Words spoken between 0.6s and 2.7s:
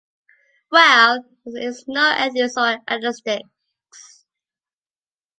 Well, there is no ethics